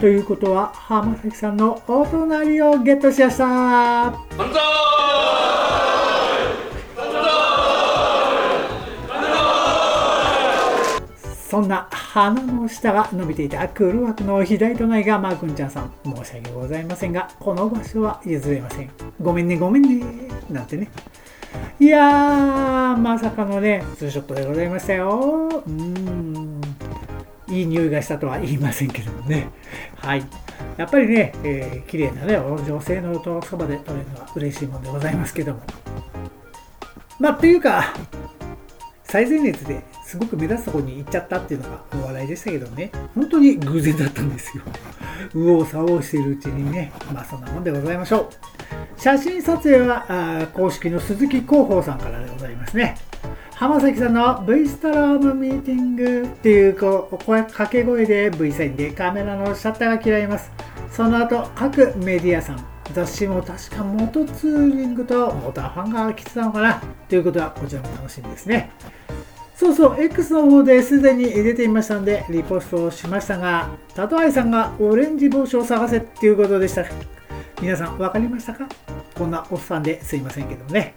[0.02, 4.14] ということは、浜崎さんのお隣をゲットしました
[11.56, 15.92] そんな鼻の下が伸びていた黒枠の左隣がマー君ちゃんさん。
[16.04, 18.92] 申し訳ございませんが、この場所は譲れません。
[19.22, 20.06] ごめんね、ごめんね。
[20.50, 20.90] なんてね。
[21.80, 25.64] いやー、まさかのね、ツーショットでございましたよ。
[25.66, 26.62] うーん。
[27.48, 29.48] いい匂いがしたとは言いませんけどもね。
[29.96, 30.26] はい。
[30.76, 35.62] やっぱりね、えー、綺麗なね、女性の音そばで撮れるのは嬉しいものでございますけども。
[37.18, 37.94] まあ、というか、
[39.06, 44.64] 最前列ですごく目立つところに行っちゃったっていうのがお笑いでしたけどね、本当に偶然だったんですよ。
[45.34, 48.30] 右往左往しているうちにね、まあそんなもんでございましょ
[48.98, 49.00] う。
[49.00, 52.96] 写真撮影はあ公式の鈴木広報さんからでございますね。
[53.54, 60.52] 浜崎さんの V ストロームミーティングっていうこう声掛け声で V サインでカメラのシャッターが切られます。
[60.92, 66.82] その後、各メディアさん、雑誌も確かモトツーリングとモーターファンが来てたのかな？
[67.10, 68.72] ということはこちらも楽しみですね。
[69.56, 76.86] そうそう、X の方ですでに出ていましたので、リポストをしましたが、タトアイさんがオレンジ帽子を探せっていうことでした。
[77.62, 78.68] 皆さん分かりましたか？
[79.16, 80.94] こんなおっさんですいませんけどね。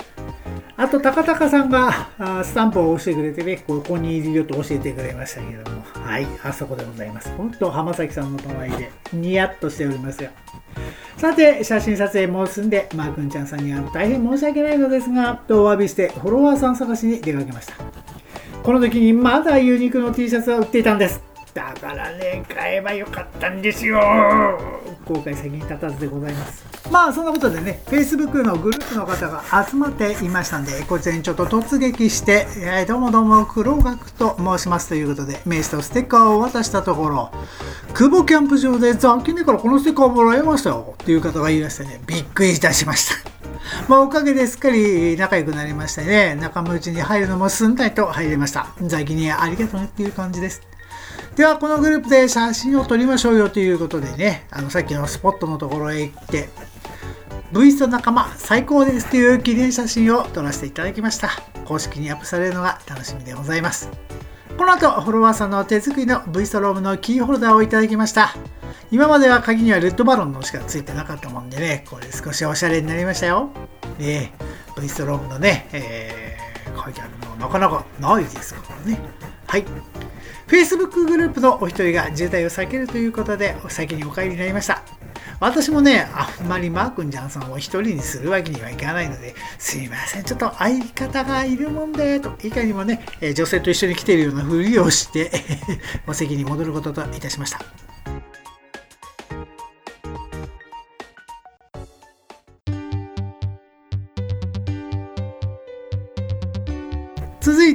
[0.77, 5.83] あと、高高さんがあスタンプを押してくれてね、ここにいるよと教えてくれましたけども。
[5.95, 7.31] はい、あそこでございます。
[7.37, 10.31] 本当、浜崎さんの隣でニヤッとしておりますよ。
[11.19, 17.75] さて、写真撮影も済んで、マー君ちゃんさんには大変申し訳ないのですが、とお詫びしてフォロワーさん探しに出かけました。
[18.63, 21.28] この時にまだユニクの T シャツは売っていたんです。
[21.59, 23.99] だからね、買えばよかったんですよ。
[25.05, 26.65] 後悔先に立たずでございます。
[26.89, 37.33] まあそんなことでね、Facebook のグループの方が集まっていましたんで、こちらにちょっと突撃して、えー、どうもどうも黒学と申しますということで、名刺とステッカーを渡したところ、
[37.93, 43.31] 久保キャンプ場で残金でからこのステッカーをもらいましたよっていう方がいらしてね、びっくりいたしました。
[43.89, 48.69] まあ、おかげですっかり仲良くなりましてね、仲間内に入るのもすんなりと入れました。
[48.83, 50.68] 在記にありがとうねっていう感じです。
[51.37, 56.49] では、このグループで写真を撮りましょうよということでね、あの、さっきのスポットのところへ行って、
[57.53, 61.31] V スト仲間最高ですという記念写真を撮らせていただきました。
[61.65, 63.89] 公式にアップされるのが楽しみでございます。
[64.59, 68.35] この後フォロワーさんの手作りの V ストロームのキーホルダーをいただきました。
[68.91, 73.51] 今までは鍵にはレッドバロンのしか付いてなかったもんでねこれ少しおしゃれになりましたよ。
[73.99, 74.33] ね
[74.79, 79.01] V ストロームのね、えー、書いてあるのなかなかないですからね。
[79.47, 79.65] はい。
[80.49, 84.83] Facebook グループのお一人が渋滞を避けるということでお先にお帰りになりました
[85.41, 93.05] 私もね、あんまりマー君ジャンさんを一人にするわけにはいかないので、すいません、ちょっと相方がいるもんで、と、いかにもね、
[93.37, 95.31] 女性と一緒に来ているようなふりをして
[96.09, 97.88] お席に戻ることといたしました。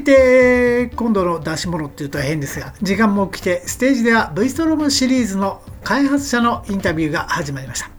[0.03, 7.89] いて今度の出し物っていうと変ですが時間も来てステージでは V ストロームシリーズの開発者のインタビューが始まりました。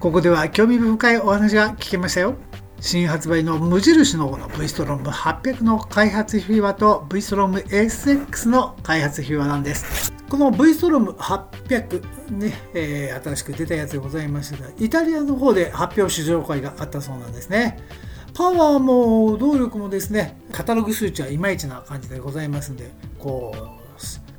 [0.00, 2.34] ここでは興味深いお話が聞けましたよ。
[2.80, 10.12] 新発売の無印のの V ストローム800の開発秘話と V ストローム SX の開発秘話なんです。
[10.28, 17.78] この V ストローム800ね、えー、新しく出たやつでございましたがイタリアの方で発表試乗会があったそうなんですね。
[18.34, 23.84] パワーも動力もですねカタログ数値はいまいちな感じでございますんでこう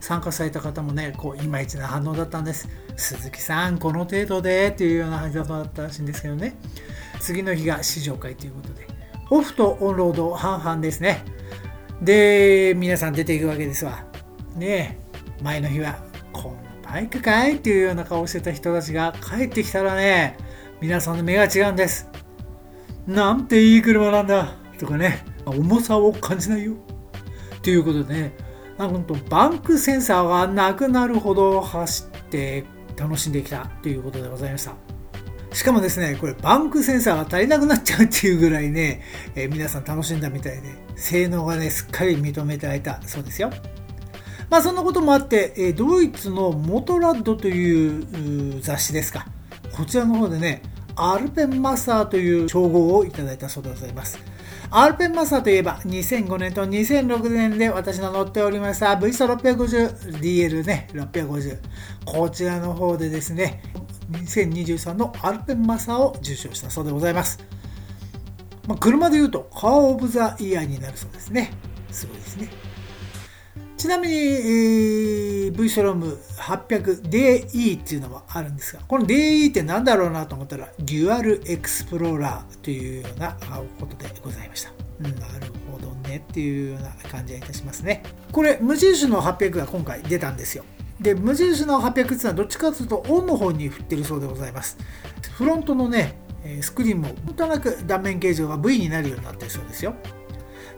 [0.06, 2.70] 参加された方もね、こう、いまいちな反応だったんです。
[2.96, 6.56] 鈴木さん、この程度でっていうような感じだったらしいんですけどね。
[7.20, 8.86] 次の日が試乗会ということで、
[9.32, 11.26] オフとオンロード半々ですね。
[12.04, 14.06] で、皆さん出ていくわけですわ。
[14.56, 15.00] ね
[15.42, 15.98] 前の日は、
[16.32, 20.38] このバイクかいっていうような顔してた人たちが帰ってきたらね、
[20.82, 22.15] 皆さんの目が違うんです。
[23.08, 26.74] なんていい車なんだとかね、重さを感じないよ。
[27.62, 28.34] ということでね、
[28.78, 32.66] なんとバンクセンサーがなくなるほど走って
[32.98, 34.74] 楽しんできたということでございました。
[35.54, 39.02] しかもですね、これバンクセンサーが足りなくなっちゃうっていうぐらいね、
[39.36, 40.64] えー、皆さん楽しんだみたいで、
[40.96, 43.52] 性能がね、すっかり認めてられたそうですよ。
[44.50, 49.28] まあそんなこともあって、え、ドイツのモトラッドという雑誌ですか。
[49.76, 50.62] こちらの方でね、
[50.96, 54.20] アルペンマスターという称号をいただいたそうでございます。
[54.72, 61.60] アルペンマスターといえば2005年と2006年で私の乗っておりました V スト 650DL ね650
[62.04, 63.62] こちらの方でですね
[64.12, 67.40] 2023のアルペンマスターを受賞したそうでございます、
[68.68, 71.52] まあ、車で言うとカーオブザイヤーになるそうですね。
[71.92, 72.50] すごいですね。
[73.78, 83.38] ちなみに、えー、V ストローム 800DE っていうのもあるんですが、この DE って何だろうなと思ったら、デュアルエクスプローラーというような
[83.80, 84.72] ことでございました。
[85.00, 88.04] うん、なるほどねっていうような感じがいたしますね。
[88.32, 90.64] これ、無印の800が今回出たんですよ。
[91.02, 94.78] で、無印の800っていうのはどっちかというとオンの方に振ってるそうでございます。
[95.34, 96.18] フロントのね、
[96.62, 99.96] スクリーンもなんとなく断面形状が V になるようになってるそうですよ。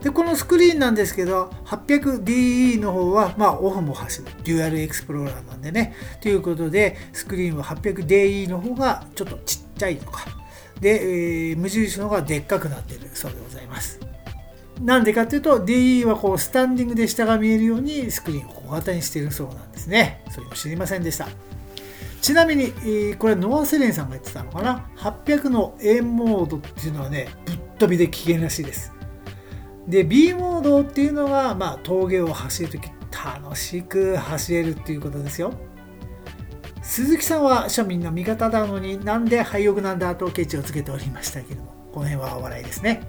[0.01, 4.27] でこのスクリーンなんですけど 800DE の方はまあオフも走る。
[4.43, 5.95] デュアルエクスプローラーなんでね。
[6.21, 10.25] ということでスクリーンは 800DE の方がちょっとちっちゃいとか。
[10.79, 13.09] で、えー、無印の方がでっかくなってる。
[13.13, 13.99] そうでございます。
[14.81, 20.23] なんでかっていうと DE はこうスタンディングで下が見えるようにスクリーンを小型にしてるそうなんですね。
[20.29, 21.27] それも知りませんでした。
[22.21, 28.91] ちなみに、えー、これノアセレンさんが言ってたのかな？800の A モードっていうのはねぶっ飛びで危険らしいです。
[29.87, 35.53] で B モードっていうのが、まあ、峠を走るとき楽しく走れるっていうことですよ。
[36.81, 41.77] 鈴木さんは庶民の味方なのになんで廃屋なんだとケチをつけておりましたけども。
[41.93, 43.01] この辺はお笑いですね。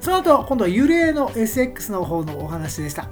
[0.00, 3.10] その後今度は幽霊の SX の方のお話でした。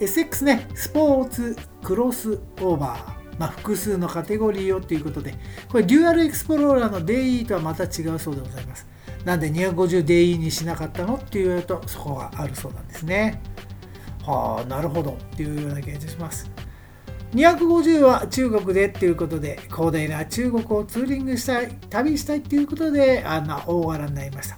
[0.00, 3.18] SX ねスポーツクロスオーバー。
[3.38, 5.34] まあ、複数のカテゴリーをということで、
[5.68, 8.84] これ、デュアルエクスプローラーの DE とはまた違うそうでございます。
[9.24, 13.42] なんで 250DE にしなかったのって言われるとそこがあるそうなんですね。
[14.24, 15.12] はあ、なるほど。
[15.12, 16.50] っていうような気がします。
[17.34, 24.56] 250は中国でっていうことで広大な中国をツーリングしたい旅したいっていうことであんな大柄になりました。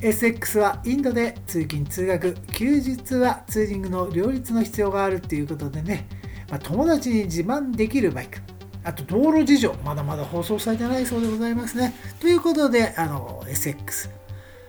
[0.00, 2.34] SX はインドで通勤通学。
[2.52, 6.06] 休日はツーリングの両立の必要があるっていうことでね、
[6.50, 8.38] まあ、友達に自慢できるバイク。
[8.84, 11.94] あと道路事情、まだまだ放送されてないそうでございますね。
[12.20, 14.10] ということで、あの、SX、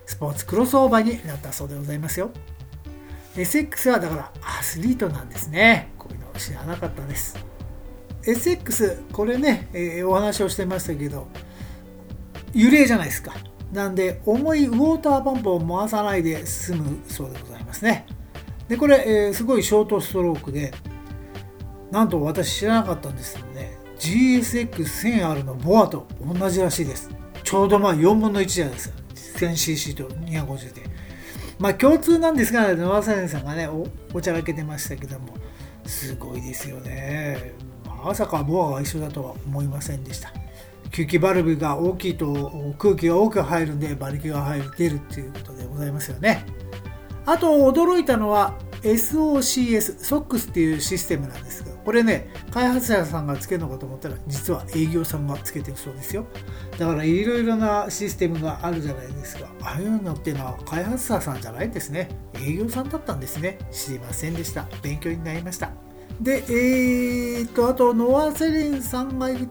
[0.05, 2.31] スポーツクロスオーバーになったそうでございますよ。
[3.35, 5.91] SX はだからアスリートなんですね。
[5.97, 7.37] こういうの知らなかったです。
[8.23, 11.27] SX、これね、えー、お話をしてましたけど、
[12.53, 13.33] 揺れじゃないですか。
[13.73, 18.05] なんで、重いウォーターパンプを回さないで済むそうでございますね。
[18.69, 20.73] で、これ、えー、すごいショートストロークで、
[21.91, 23.37] なんと私知らなかったんです、
[23.99, 27.09] GSX1000R のボアと同じらしいです。
[27.43, 28.95] ちょうどまあ4分の1じゃないですか。
[29.39, 30.81] 1000cc と250で。
[31.59, 35.35] まあ共通なんですが野田さんがねおおちゃらけてましたけども。
[35.85, 37.53] すごいですよね。
[38.03, 40.33] まさかボアが一緒だとは思いませんでした。
[40.89, 46.45] 吸気バルブが大きいと空気が多く入るんで馬力が入る出るっていうことでございますよね。
[47.25, 56.25] あと驚いたのは SOCS、SOX っていうシステムなんです、これね、開発者さんがつけるのかと思ったら、実は営業さんがつけてるそうですよ。
[56.79, 59.47] だからいろいろなシステムがあるじゃないですか。
[59.61, 62.09] ああいうのっていうのは開発者さんじゃないんですね。
[62.41, 63.59] 営業さんだったんですね。
[63.71, 64.67] 知りませんでした。
[64.81, 65.69] 勉強になりました。
[66.19, 69.49] で、えーと、あと、ノア・セリンさんが言っ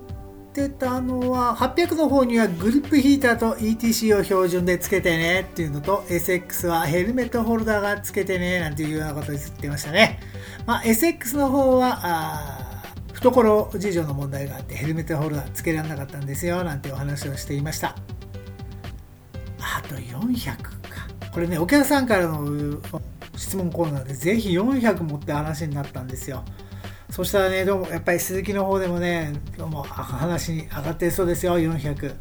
[0.54, 10.20] てたのは、800の方にはグリップヒーターと ETC を標準でつけてねっていうのと、SX はヘルメットホルダーがつけてねなんていうようなことを言ってましたね。
[10.64, 12.64] まあ、SX の方は、あ
[13.12, 17.96] 懐事情の問題があってヘルメットホルダーつけられなかったんですよなんてお話をしていました。
[19.60, 20.72] あと400か。
[21.32, 22.80] これね、お客さんからの
[23.36, 26.44] 質問コーナーでぜひ400持って話になったんですよ。
[27.14, 32.12] そしたらね、どうもやっぱり鈴木の方でもね、どうも話に上がってそうですよ、400。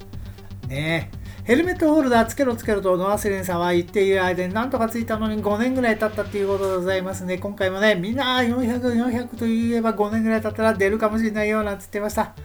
[0.67, 1.09] ね
[1.45, 7.39] ヘルメットホルダーつけろつけろとノアセレンさんは言っている間になんとかついたのに5年ぐらい経ったっていうことでございますね。
[7.39, 12.35] 今回もね、みんな400、400と言えば5年ぐらい経ったら出るかもしれないよなんて言ってました。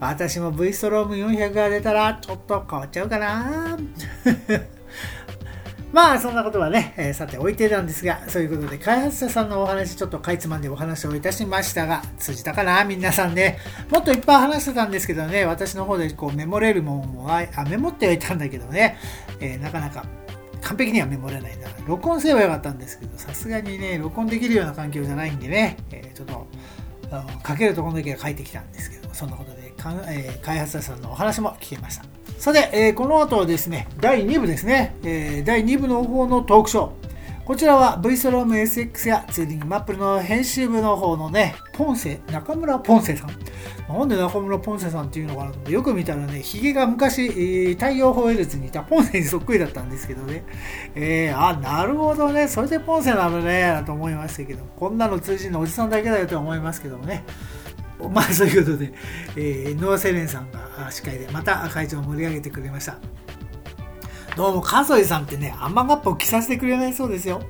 [0.00, 3.76] 私も V ストローム400が出たらちょっと変わっちゃうかな
[5.94, 13.58] まあそんなことはね、えー、さて置いてたんですが、そういうことで開発者さんのお話ちょっとかいつまんでお話をいたしましたが、通じたかな皆さんね。
[13.90, 18.98] もっといっぱい話してたんですけどね、私の方でこうメモれるもんもあメモってはいたんだけどね、
[19.38, 20.04] えー、なかなか
[20.62, 21.68] 完璧にはメモれないな。
[21.86, 26.48] 録音すればよかったんですけど、さすがにね、録音できるような環境じゃないんでね、えー、ちょっと、
[27.46, 32.04] 書けるところだけは書いてきたんですけど、そんなことで、かえー、開発者さんのお話も聞けました。
[32.38, 36.90] さて、えー、この後はですね、第2部ですね、えー、第2部の方のトークショー。
[37.44, 43.28] こちらは v ストローム SX やツーリングマップルの編集部の方のね、ポンセ、中村ポンセさん。
[43.86, 50.42] なんで中村ポンセさんっていうのかなとよく見たらね、ヒゲが昔、えー、太陽ホエルズにいたポンセにそっくりだったんですけどね。
[50.94, 52.48] えー、あ、なるほどね。
[52.48, 57.24] それでポンセなのね、と思いましたけど、こんなの通じるのおじさんだけだよと思いますけどもね。
[58.08, 58.92] まあそういうことで、
[59.36, 62.98] えー、ノアセレンさんが司会でまた会長を盛り上げてくれました。
[64.36, 67.40] どうも、カソイさんってね、アマガップを着させてくれないそうですよ。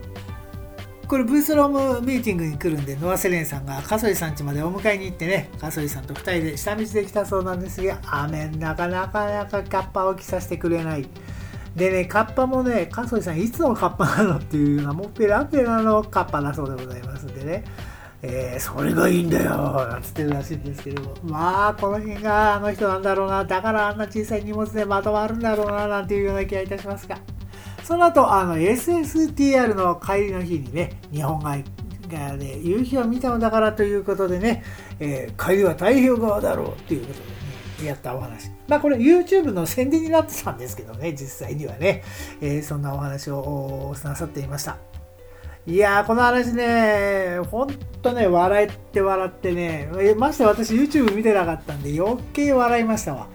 [1.08, 1.68] これ、ブースロー
[2.00, 11.06] ムミーティングに来るんで、ノアセレンさんがカソイさん家までお迎えに行ってね、カソイさんと2人で下道で来たそうなんですが、雨なかなかなかカッパを着させてくれない。
[11.74, 17.64] でね、カッパもね、カソイさんいつのカッパなのっていうような、もっぺらぺらのカッパだそうでございますんでね。
[18.26, 27.18] えー、それがいいんだよなんつってるらしいんですけどまあこの辺があの人なんだろうなだからあんな小さい荷物でまとまるんだろうななんていうような気がいたしますが
[27.82, 31.64] その後あの SSTR の帰りの日にね日本海
[32.10, 34.64] 側で夕日を見たのだからということでね、
[35.00, 37.26] えー、帰りは太平洋側だろうっていうことで
[37.82, 38.50] ねやったお話。
[38.68, 42.02] まあこれ YouTube の宣伝になってたんですけどね、実際にはね、
[42.40, 44.78] えー、そんなお話をなさっていました。
[45.66, 47.68] いやー、この話ね、ほん
[48.02, 49.88] とね、笑って笑ってね、
[50.18, 53.28] まして私 YouTube 見てなかったんで余計笑いましたわ。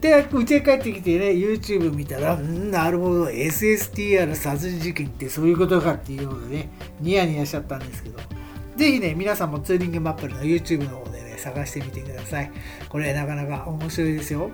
[0.00, 6.70] で、うちへ帰ってきてね、YouTube 見たら、んなるほど、SSTR 殺人事件ってそういうことかっていうのでね、
[7.00, 8.18] ニヤニヤしちゃったんですけど、
[8.76, 12.50] ぜひね、皆さんもツーリングマップルの YouTube の方でね、探してみてください。
[12.88, 14.50] これなかなか面白いですよ。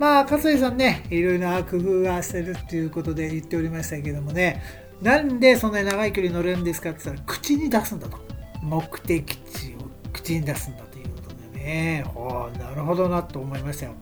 [0.00, 4.62] まあ、勝井さんね、いろいろな工夫がしてるっていうことで言っておりましたけどもね、
[5.02, 8.18] なんでそんなに長い距離乗れるんですかって言ったら、口に出すんだと。
[8.62, 9.78] 目的地を
[10.12, 13.94] 口に出すんだということでね、おなるほどなと思いましたよ。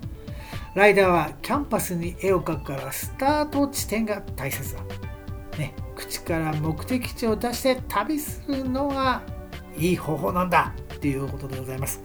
[0.74, 4.80] ライダーはキャンパスに絵を描くからスタート地点が大切だ。
[5.56, 9.22] ね、口から目的地を出して旅するのが
[9.76, 12.02] いい方法なんだっていうことでございます。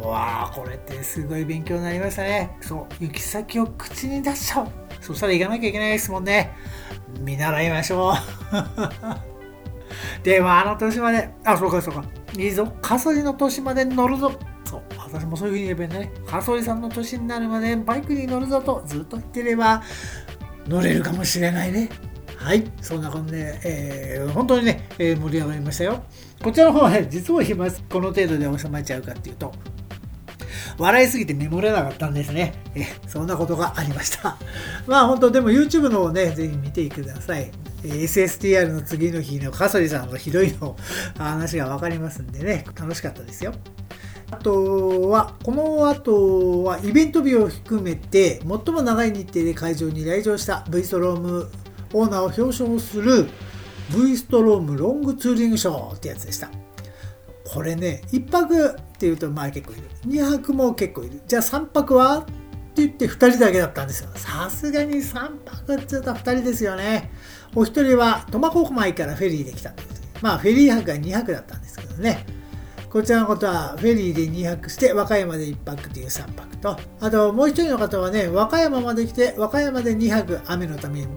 [0.00, 2.56] わあ、これってすごい勉強になりましたね。
[2.60, 4.85] そう、行き先を口に出しちゃう。
[5.06, 6.52] そしたら行かなきゃいけないですもんね。
[7.20, 8.14] 見習いましょう。
[10.24, 12.04] でもあの年まで、あ、そうかそうか。
[12.36, 12.66] いいぞ。
[12.82, 14.32] カソリの年まで乗るぞ。
[14.64, 14.82] そう。
[14.98, 16.12] 私もそういうふうに言えばいいんだね。
[16.26, 19.80] カソリさんの年になるまでバイクに乗るぞとずっと言ってれば
[20.66, 21.88] 乗れるかもしれないね。
[22.36, 22.64] はい。
[22.82, 26.02] そんな感じで、えー、本当にね、えー、盛り上がりましたよ。
[26.42, 27.82] こちらの方はね、実を言います。
[27.88, 29.52] この程度で収まっちゃうかっていうと、
[30.78, 32.54] 笑いすぎてメモれなかったんですね。
[32.74, 34.36] えそんなことがありました。
[34.86, 37.50] まあ本当、でも YouTube のをね、ぜひ見てください。
[37.82, 40.76] SSTR の次の日のカソリさんのひどいの
[41.18, 43.52] 話がわかりますんでね、楽しかったですよ。
[44.30, 51.48] あとは、この後はイベント日を含めて最も長い日程で会場に来場した V ストローム
[51.92, 53.28] オーナーを表彰する
[53.90, 56.50] V ストロームロングツーリングショーってやつでした。
[57.48, 59.82] これね、1泊っていうとまあ結構いる。
[60.06, 61.22] 2泊も結構いる。
[61.26, 62.32] じゃあ3泊はって
[62.76, 64.10] 言って2人だけだったんですよ。
[64.14, 67.10] さすがに3泊って言うと2人ですよね。
[67.54, 69.88] お一人は苫小牧からフェリーで来たという
[70.20, 72.26] まあフェリー泊が2泊だったんですけどね。
[72.96, 81.08] こちらのことはフェリーで2泊して和歌山で1泊という3泊と、あともう一人の方はね、和歌山まで来て和歌山で2泊雨のために、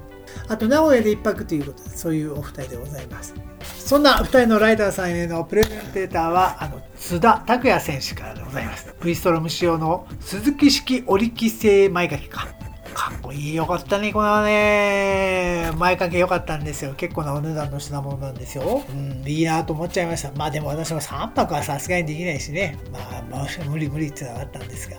[0.49, 3.34] あと名古屋で1泊ということで、そういうお二人でございます。
[3.63, 8.93] そんな2人のライダーさんへのプレゼンテーターは、あの、津田拓也選手からでございます。
[9.01, 12.68] V ストロム仕様の鈴木式織機製前掛けか。
[13.00, 13.56] かっこいい。
[13.56, 14.12] よかったね。
[14.12, 16.95] このね、前掛け良かったんですよ。
[16.95, 18.84] 結構なお値段の品物なんですよ。
[18.89, 20.34] うん、いいなと思っちゃいました。
[20.34, 22.78] まあでも私も3泊はさすがにできないしね。
[22.91, 24.97] まあ、まあ、無理無理ってのがったんですが。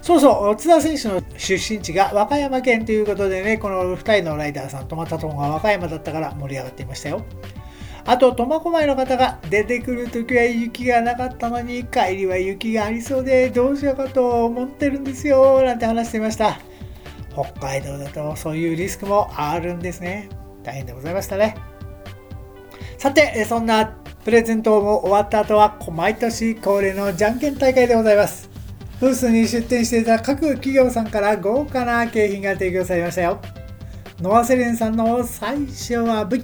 [0.00, 7.26] そうそう、津田選手の出身地が和歌山県ということでね、この2人のライダーさん、泊まったとこが和歌山だったから盛り上がっていましたよ。
[8.06, 16.58] あと、苫小牧の方が出てくるときは雪がなかったのに、帰りは雪がありそうで、どうしようかと思ってるんですよ、なんて話していました。
[17.34, 20.28] 北海道だとそういうリスクもあるんですね。
[20.62, 21.56] 大変でございましたね。
[22.98, 23.86] さて、そんな
[24.24, 28.48] プレゼントも終わった後は、毎年恒例のじゃんけん大会でございます。
[29.00, 33.40] ブースに出店していた各企業さんから豪華な景品が提供されましたよ。
[34.20, 36.42] ノアセレンさんの最初は V、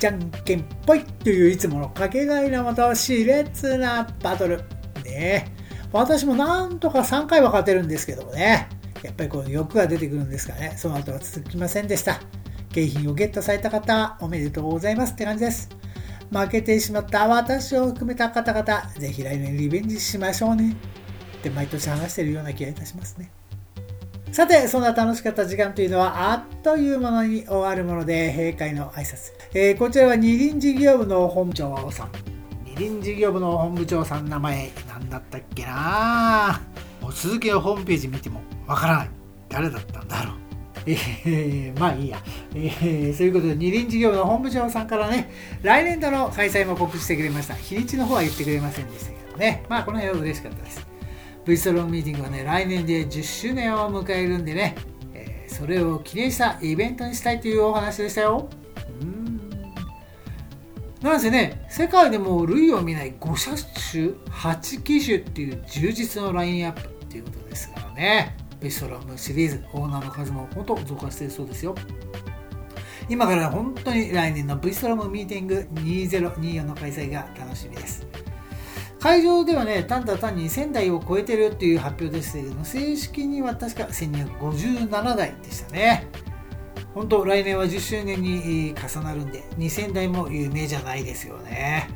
[0.00, 4.58] じゃんけんぽいといういつものかけがえのもと熾烈なバトル。
[5.04, 8.68] ねえ私もなんとか3回は勝てるんですけどもね。
[9.04, 10.72] やっぱりこう欲が出てくるんですかね。
[10.78, 12.18] その後は続きませんでした。
[12.72, 15.68] 景品をゲットされた方、おめでとうございますって感じです。
[16.32, 20.74] 負けてしまった私を含めた方々、ぜひ来年リベンジしましょうね。
[21.36, 23.30] って毎年話してるような気がいたしますね。
[24.32, 29.32] さて、そんな楽しかった時間というのは、あっという間に終わるもので、閉会の挨拶。
[29.52, 32.10] えー、こちらは二輪事業部の本部長さん。
[32.64, 36.62] 二輪事業部の本部長さん名前、何だったっけな
[37.00, 39.10] もう続きのホームページ見てもわからない。
[39.48, 40.34] 誰だったんだろう。
[40.86, 42.18] えー、まあいいや。
[42.54, 45.30] えー、そういうことで、二輪事業の本部長さんからね、
[45.62, 47.54] 来年度の開催も告知してくれました。
[47.54, 49.64] 日にちの方は言ってくれませんでしたけどね。
[49.68, 50.86] まあこの辺は嬉しかったです。
[51.46, 54.76] V ストローミーティングはね、来年で10周年を迎えるんでね、
[55.14, 58.48] えー、それを記念したイベントにしたいというお話でしたよ。
[59.00, 59.24] うん
[61.02, 63.50] なんせね、世界でも類を見ない5車
[63.90, 68.34] 種、8機種っていう充実のラインアップっていうことですからね。
[68.64, 71.74] ベストロームシリーズ、オーナーの数も本当増加しているそうですよ。
[73.10, 78.06] 今から本当に来年の V ストロムミーティング2024の開催が楽しみです。
[78.98, 86.06] 会場ではね、ただ単に1000台を超えてるっていう発表ですけども、正式には確か1257台でしたね。
[86.94, 91.90] 本当、来年は10周年に重なるんで、2000台も有名じゃないですよね。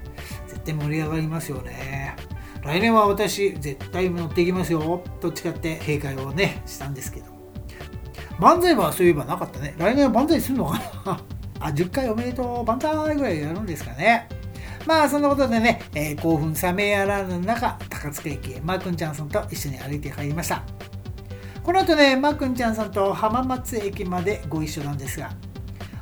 [0.46, 2.14] 絶対盛り上がりますよね。
[2.68, 5.02] 来年は私、絶対乗っていきますよ。
[5.20, 7.26] と誓って閉会をね、したんですけど。
[8.38, 9.74] 万歳はそういえばなかったね。
[9.78, 11.20] 来年は万歳するのかな？
[11.68, 14.28] あ、10回おめでとう、万歳ぐらいやるんですかね。
[14.86, 20.62] まあそんなことでね、えー、興奮冷めやらぬ中、高塚駅へマー君ちゃんさんと一緒に歩いて帰りました。
[21.62, 25.30] この後ね、マー君ちゃんさんと浜松駅までご一緒なんですが、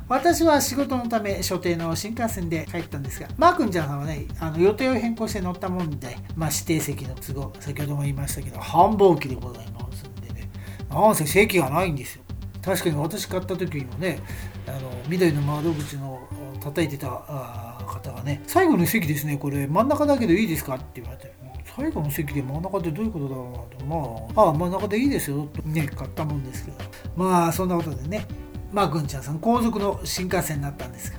[0.09, 10.49] 私は仕事のため所定の新幹線で帰ったんですが、マー君ちゃんさんはね、あの予定を変更して乗ったもんで、まあ、指定席の都合、先ほども言いましたけど、繁忙期でございますんでね、
[10.89, 12.23] なんせ席がないんですよ。
[12.63, 14.19] 確かに私買った時にもね、
[14.67, 16.19] あの緑の窓口の
[16.61, 19.67] 叩いてた方がね、最後の席ですね、これ。
[19.67, 21.33] 真ん中だけどいいですかって言われて、
[21.75, 26.77] 最後の席で真ん中ってどういうことだろうなと、まあ、ああ、真ん中でいいですよとね、買ったもんですけど、
[27.15, 28.25] まあ、そんなことでね、
[28.71, 31.17] まあ、ぐんちゃんさん、後続の新幹線になったんですが、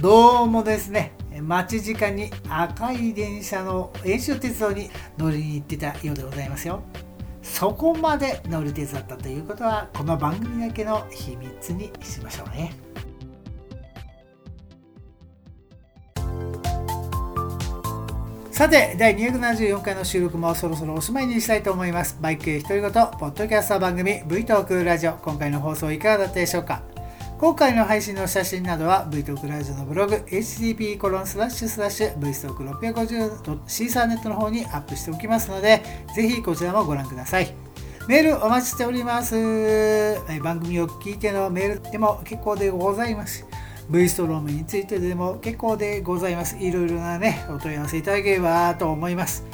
[0.00, 6.82] どうもですね、待ち時間に赤い電車の遠州鉄道に乗りに行ってたようでございますよ。
[7.42, 12.72] そこまで乗り鉄だったということは、この番組だけの秘密にしましょうね。
[18.52, 22.18] さて、第274回の収録もそろそろおしまいにしたいと思います。
[22.20, 25.14] バイクへ独り言、ポッドキャスト番組 V トークラジオ。
[25.14, 26.82] 今回の放送いかがだったでしょうか？
[27.40, 35.82] 今回の配信の写真などは V トークラジオのブログ http コロンスラッシュスラッシュ V ストーク650シーサーネットの方にアップしておきますので、
[36.14, 37.54] ぜひこちらもご覧ください。
[38.06, 39.34] メールお待ちしております。
[40.44, 43.46] 番組を聞いてのメールでも結構でございます。
[43.90, 46.56] V ストロームについてでも結構でございます。
[46.56, 49.44] いろいろなね、お問い合わせいただければと思います。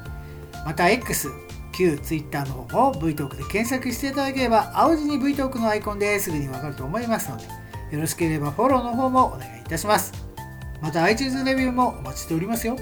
[0.63, 1.30] また X
[1.71, 7.45] 旧 Twitter の方も v トークで検索していただければ青字に v トークのアイコンですぐにわかると思いますので
[7.91, 10.13] よろしければフォローの方もお願いいたします。
[10.81, 12.77] また iTunes レビューもお待ちしておりますよ。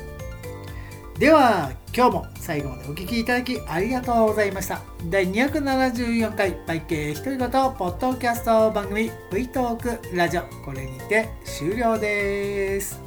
[1.17, 4.81] では今日も最後までお聴きいただきありがとうございました。
[5.09, 10.41] 第274回バイケ独りごとポッドキャスト番組 V トークラジオ。
[10.63, 13.06] これにて終了です。